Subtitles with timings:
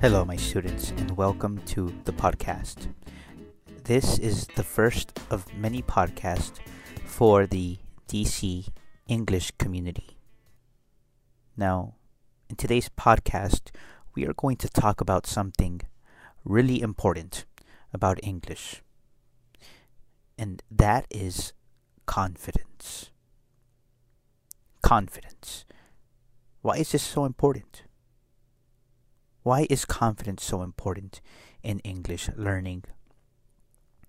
[0.00, 2.88] Hello, my students, and welcome to the podcast.
[3.84, 6.58] This is the first of many podcasts
[7.04, 7.76] for the
[8.08, 8.68] DC
[9.08, 10.16] English community.
[11.54, 11.96] Now,
[12.48, 13.68] in today's podcast,
[14.14, 15.82] we are going to talk about something
[16.46, 17.44] really important
[17.92, 18.80] about English,
[20.38, 21.52] and that is
[22.06, 23.10] confidence.
[24.80, 25.66] Confidence.
[26.62, 27.82] Why is this so important?
[29.42, 31.20] Why is confidence so important
[31.62, 32.84] in English learning?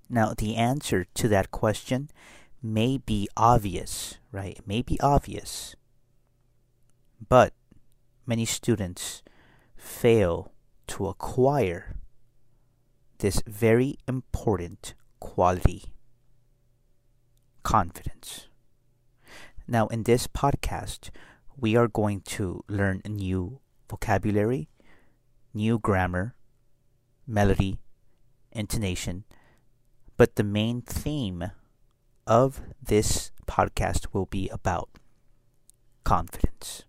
[0.10, 2.10] Now, the answer to that question
[2.62, 4.58] may be obvious, right?
[4.58, 5.76] It may be obvious.
[7.30, 7.54] But
[8.26, 9.24] many students
[9.78, 10.52] fail
[10.88, 11.96] to acquire
[13.20, 15.94] this very important quality
[17.64, 18.48] confidence.
[19.68, 21.10] Now, in this podcast,
[21.56, 24.68] we are going to learn new vocabulary
[25.54, 26.36] new grammar,
[27.28, 27.80] melody,
[28.52, 29.24] intonation,
[30.18, 31.52] but the main theme
[32.28, 34.90] of this podcast will be about
[36.04, 36.84] confidence.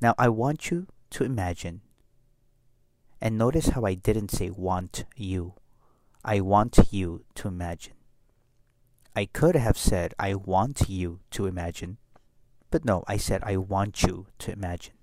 [0.00, 1.82] Now, I want you to imagine,
[3.20, 5.54] and notice how I didn't say want you.
[6.24, 7.94] I want you to imagine.
[9.14, 11.98] I could have said I want you to imagine,
[12.70, 14.94] but no, I said I want you to imagine.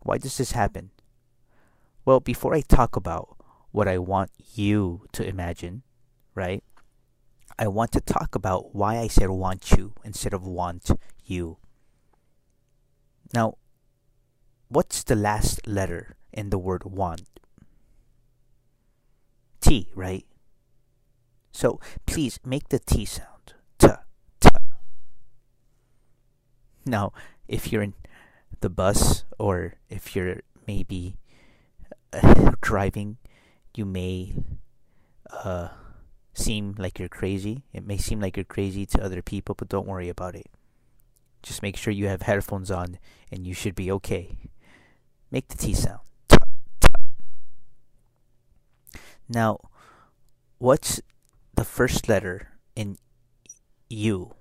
[0.00, 0.90] Why does this happen?
[2.04, 3.36] Well, before I talk about
[3.70, 5.82] what I want you to imagine,
[6.34, 6.64] right?
[7.58, 10.90] I want to talk about why I said want you instead of want
[11.24, 11.58] you.
[13.32, 13.56] Now,
[14.68, 17.22] what's the last letter in the word want?
[19.60, 20.26] T, right?
[21.52, 23.54] So please make the T sound.
[23.78, 23.88] T,
[24.40, 24.48] T.
[26.84, 27.12] Now,
[27.46, 27.94] if you're in
[28.60, 31.16] the bus or if you're maybe
[32.60, 33.18] driving,
[33.74, 34.34] you may
[35.30, 35.68] uh,
[36.34, 37.64] seem like you're crazy.
[37.72, 40.46] It may seem like you're crazy to other people, but don't worry about it.
[41.42, 42.98] Just make sure you have headphones on
[43.30, 44.36] and you should be okay.
[45.30, 46.00] Make the T sound.
[49.28, 49.60] Now,
[50.58, 51.00] what's
[51.56, 52.98] the first letter in
[53.88, 54.34] you?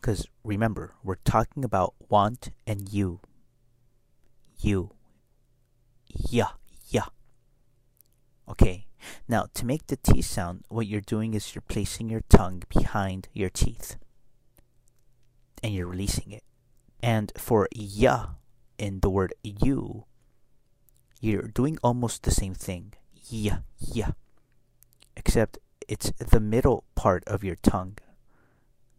[0.00, 3.20] Because remember, we're talking about want and you.
[4.58, 4.92] You.
[6.06, 6.52] Yeah.
[8.52, 8.86] Okay,
[9.26, 13.28] now to make the T sound, what you're doing is you're placing your tongue behind
[13.32, 13.96] your teeth
[15.62, 16.42] and you're releasing it.
[17.02, 18.34] And for ya
[18.78, 20.04] in the word you,
[21.20, 22.94] you're doing almost the same thing.
[23.28, 24.10] Yeah, yeah.
[25.16, 27.98] Except it's the middle part of your tongue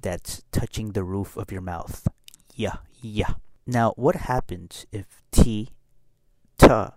[0.02, 2.08] that's touching the roof of your mouth.
[2.56, 3.36] Yeah, yeah.
[3.68, 5.70] Now, what happens if T,
[6.58, 6.94] ta,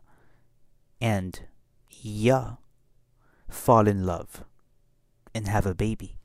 [1.01, 1.41] and
[1.91, 2.57] ya
[3.49, 4.45] fall in love
[5.35, 6.17] and have a baby,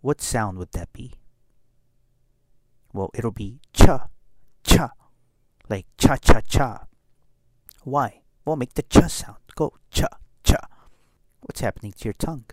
[0.00, 1.14] what sound would that be?
[2.92, 4.08] Well, it'll be cha,
[4.64, 4.90] cha,
[5.68, 6.86] like cha cha cha.
[7.84, 8.22] Why?
[8.44, 9.38] Well, make the cha sound.
[9.54, 10.08] Go cha,
[10.42, 10.58] cha.
[11.40, 12.46] What's happening to your tongue?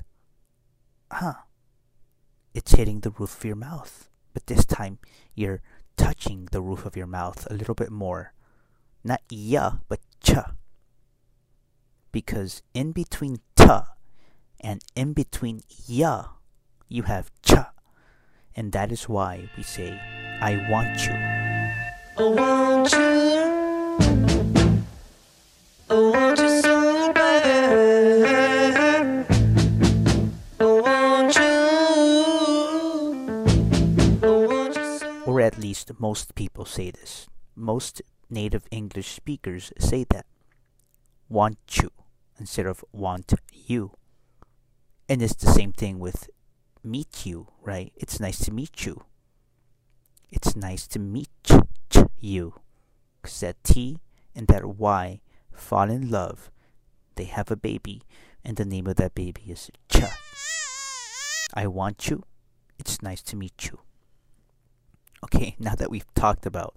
[1.11, 1.35] Huh.
[2.53, 4.09] It's hitting the roof of your mouth.
[4.33, 4.99] But this time,
[5.33, 5.61] you're
[5.97, 8.33] touching the roof of your mouth a little bit more.
[9.03, 10.51] Not ya, but cha
[12.15, 13.87] because in between ta
[14.61, 16.23] and in between ya,
[16.87, 17.71] you have cha.
[18.55, 19.99] And that is why we say,
[20.39, 21.11] I want you.
[22.15, 22.99] I want you.
[25.89, 27.43] I want you so bad.
[30.57, 31.43] I want you.
[34.23, 37.27] I want you so or at least most people say this.
[37.57, 40.25] Most native English speakers say that.
[41.27, 41.91] Want you
[42.39, 43.91] instead of want you.
[45.07, 46.29] And it's the same thing with
[46.83, 47.91] meet you, right?
[47.95, 49.03] It's nice to meet you.
[50.31, 51.29] It's nice to meet
[52.19, 52.55] you.
[53.21, 53.99] Because that T
[54.35, 55.21] and that Y
[55.51, 56.51] fall in love.
[57.15, 58.03] They have a baby,
[58.43, 60.13] and the name of that baby is Cha.
[61.53, 62.23] I want you.
[62.77, 63.79] It's nice to meet you.
[65.23, 66.75] Okay, now that we've talked about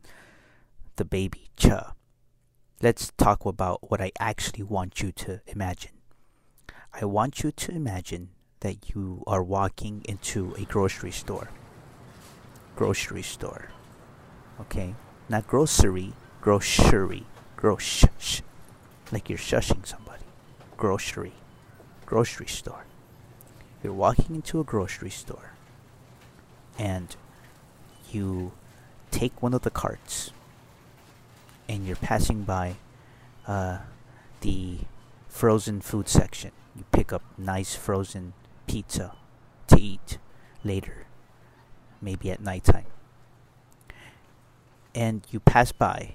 [0.96, 1.94] the baby Cha,
[2.80, 5.92] let's talk about what I actually want you to imagine.
[7.00, 8.30] I want you to imagine
[8.60, 11.50] that you are walking into a grocery store.
[12.76, 13.70] Grocery store.
[14.60, 14.94] Okay?
[15.28, 17.26] Not grocery, grocery.
[17.56, 18.42] Grosh.
[19.10, 20.24] Like you're shushing somebody.
[20.76, 21.32] Grocery.
[22.06, 22.84] Grocery store.
[23.82, 25.52] You're walking into a grocery store
[26.78, 27.16] and
[28.10, 28.52] you
[29.10, 30.30] take one of the carts
[31.68, 32.76] and you're passing by
[33.46, 33.78] uh,
[34.40, 34.78] the
[35.28, 36.52] frozen food section.
[36.74, 38.32] You pick up nice frozen
[38.66, 39.14] pizza
[39.66, 40.18] to eat
[40.64, 41.06] later,
[42.00, 42.86] maybe at nighttime.
[44.94, 46.14] And you pass by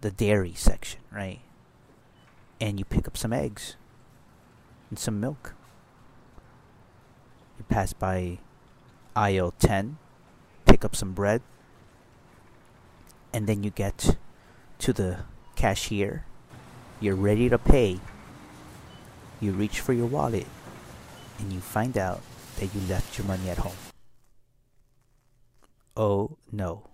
[0.00, 1.40] the dairy section, right?
[2.60, 3.76] And you pick up some eggs
[4.90, 5.54] and some milk.
[7.58, 8.38] You pass by
[9.16, 9.98] aisle 10,
[10.66, 11.42] pick up some bread,
[13.32, 14.16] and then you get
[14.78, 15.18] to the
[15.56, 16.24] cashier.
[17.00, 18.00] You're ready to pay.
[19.40, 20.46] You reach for your wallet
[21.38, 22.20] and you find out
[22.58, 23.76] that you left your money at home.
[25.96, 26.88] Oh no.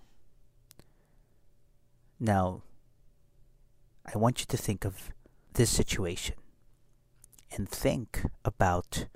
[2.20, 2.62] Now,
[4.06, 5.10] I want you to think of
[5.54, 6.36] this situation
[7.52, 9.06] and think about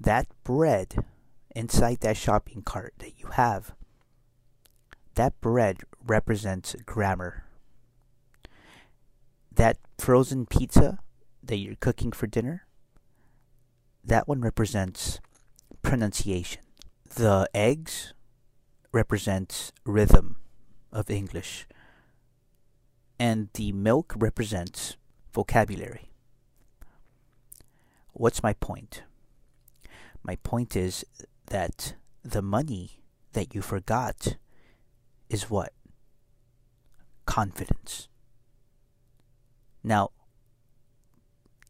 [0.00, 1.04] that bread
[1.54, 3.74] inside that shopping cart that you have.
[5.14, 7.44] That bread represents grammar.
[9.54, 10.98] That frozen pizza
[11.42, 12.66] that you're cooking for dinner,
[14.02, 15.20] that one represents
[15.82, 16.62] pronunciation.
[17.14, 18.12] The eggs
[18.92, 20.36] represents rhythm
[20.92, 21.66] of English.
[23.18, 24.96] And the milk represents
[25.32, 26.10] vocabulary.
[28.12, 29.02] What's my point?
[30.22, 31.04] My point is
[31.46, 33.02] that the money
[33.32, 34.36] that you forgot
[35.28, 35.72] is what?
[37.26, 38.08] Confidence.
[39.82, 40.10] Now,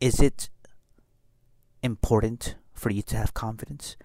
[0.01, 0.51] is it
[1.83, 3.97] important for you to have confidence?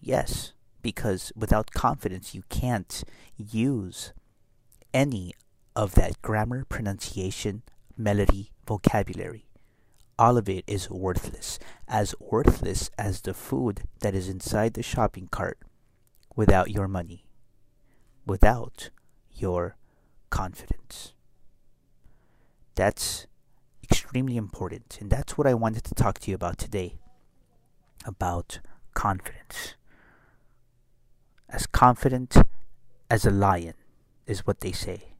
[0.00, 0.52] Yes,
[0.82, 3.04] because without confidence, you can't
[3.36, 4.12] use
[4.92, 5.32] any
[5.74, 7.62] of that grammar, pronunciation,
[7.96, 9.46] melody, vocabulary.
[10.18, 15.28] All of it is worthless, as worthless as the food that is inside the shopping
[15.30, 15.58] cart
[16.34, 17.24] without your money,
[18.26, 18.90] without
[19.32, 19.77] your
[20.30, 21.12] confidence.
[22.74, 23.26] That's
[23.82, 26.98] extremely important, and that's what I wanted to talk to you about today
[28.04, 28.60] about
[28.94, 29.74] confidence.
[31.48, 32.36] As confident
[33.10, 33.74] as a lion
[34.26, 35.14] is what they say.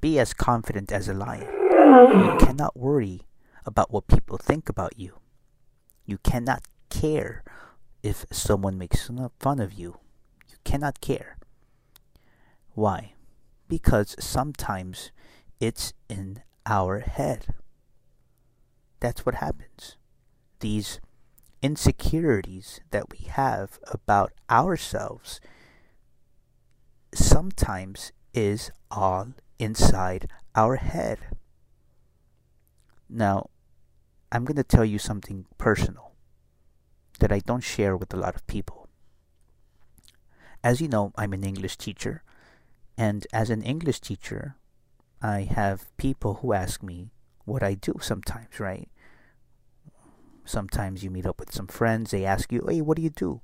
[0.00, 1.48] Be as confident as a lion.
[1.50, 3.22] You cannot worry
[3.64, 5.18] about what people think about you.
[6.04, 7.42] You cannot care
[8.02, 9.10] if someone makes
[9.40, 9.98] fun of you.
[10.48, 11.36] You cannot care.
[12.74, 13.14] Why?
[13.68, 15.10] Because sometimes
[15.60, 17.54] it's in our head.
[19.00, 19.96] That's what happens.
[20.60, 21.00] These
[21.62, 25.40] insecurities that we have about ourselves
[27.12, 29.28] sometimes is all
[29.58, 31.18] inside our head.
[33.08, 33.50] Now,
[34.30, 36.12] I'm going to tell you something personal
[37.20, 38.88] that I don't share with a lot of people.
[40.62, 42.22] As you know, I'm an English teacher,
[42.96, 44.56] and as an English teacher,
[45.22, 47.10] I have people who ask me
[47.44, 48.88] what I do sometimes, right?
[50.44, 53.40] Sometimes you meet up with some friends, they ask you, hey, what do you do?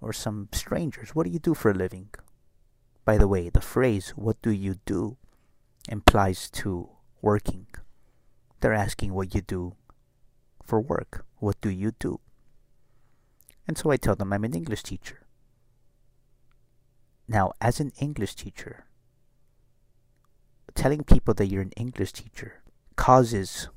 [0.00, 2.10] Or some strangers, what do you do for a living?
[3.04, 5.16] By the way, the phrase, what do you do,
[5.88, 6.88] implies to
[7.20, 7.66] working.
[8.60, 9.76] They're asking what you do
[10.62, 11.24] for work.
[11.38, 12.20] What do you do?
[13.66, 15.20] And so I tell them I'm an English teacher.
[17.26, 18.84] Now, as an English teacher,
[20.74, 22.62] telling people that you're an English teacher
[22.96, 23.68] causes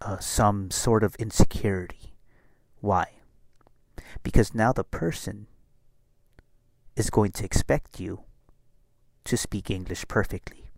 [0.00, 2.14] uh, some sort of insecurity.
[2.80, 3.06] Why?
[4.22, 5.46] Because now the person
[6.94, 8.22] is going to expect you
[9.24, 10.70] to speak English perfectly.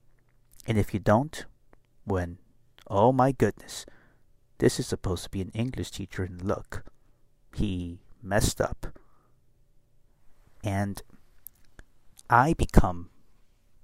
[0.67, 1.45] And if you don't,
[2.05, 2.39] when,
[2.87, 3.85] oh my goodness,
[4.59, 6.85] this is supposed to be an English teacher, and look,
[7.55, 8.99] he messed up.
[10.65, 11.03] And
[12.31, 13.11] I become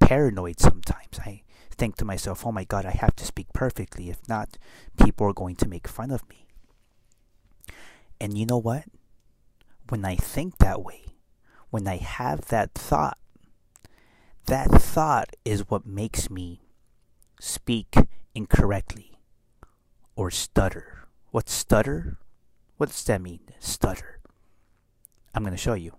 [0.00, 1.18] paranoid sometimes.
[1.18, 4.10] I think to myself, oh my god, I have to speak perfectly.
[4.10, 4.58] If not,
[5.02, 6.46] people are going to make fun of me.
[8.20, 8.84] And you know what?
[9.88, 11.04] When I think that way,
[11.70, 13.18] when I have that thought,
[14.46, 16.60] that thought is what makes me
[17.40, 17.96] speak
[18.34, 19.18] incorrectly
[20.16, 21.08] or stutter.
[21.30, 22.18] What stutter?
[22.76, 23.40] What does that mean?
[23.58, 24.20] Stutter.
[25.34, 25.96] I'm going to show you.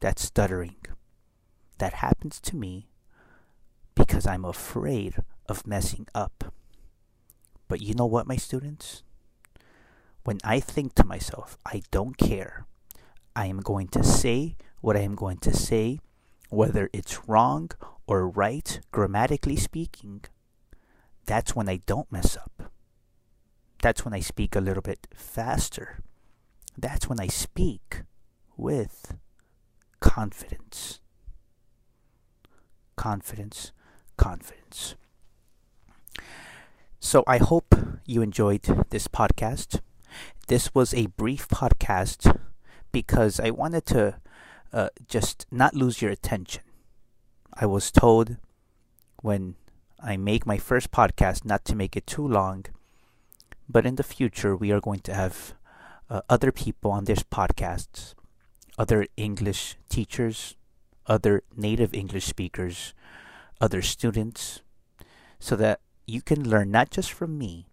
[0.00, 0.76] That's stuttering.
[1.78, 2.88] That happens to me
[3.94, 5.16] because I'm afraid
[5.48, 6.52] of messing up.
[7.68, 9.02] But you know what, my students?
[10.24, 12.66] When I think to myself, I don't care.
[13.34, 16.00] I am going to say what I am going to say,
[16.50, 17.70] whether it's wrong
[18.06, 20.24] or right, grammatically speaking.
[21.26, 22.72] That's when I don't mess up.
[23.82, 26.00] That's when I speak a little bit faster.
[26.80, 28.02] That's when I speak
[28.56, 29.16] with
[29.98, 31.00] confidence.
[32.94, 33.72] Confidence,
[34.16, 34.94] confidence.
[37.00, 37.74] So I hope
[38.06, 39.80] you enjoyed this podcast.
[40.46, 42.38] This was a brief podcast
[42.92, 44.20] because I wanted to
[44.72, 46.62] uh, just not lose your attention.
[47.54, 48.36] I was told
[49.20, 49.56] when
[50.00, 52.66] I make my first podcast not to make it too long,
[53.68, 55.54] but in the future we are going to have
[56.10, 58.14] uh, other people on this podcast,
[58.78, 60.56] other English teachers,
[61.06, 62.94] other native English speakers,
[63.60, 64.62] other students,
[65.38, 67.66] so that you can learn not just from me,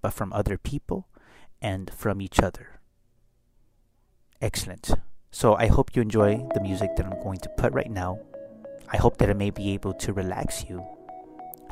[0.00, 1.08] but from other people
[1.60, 2.80] and from each other.
[4.40, 4.90] Excellent.
[5.30, 8.20] So I hope you enjoy the music that I'm going to put right now.
[8.92, 10.84] I hope that it may be able to relax you,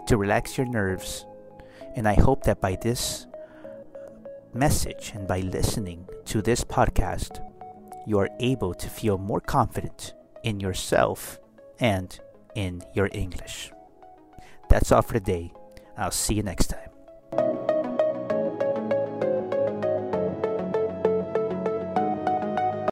[0.07, 1.27] to relax your nerves,
[1.95, 3.27] and I hope that by this
[4.55, 7.41] message and by listening to this podcast,
[8.07, 11.39] you are able to feel more confident in yourself
[11.81, 12.19] and
[12.55, 13.73] in your English.
[14.69, 15.53] That's all for today.
[15.97, 16.84] I'll see you next time.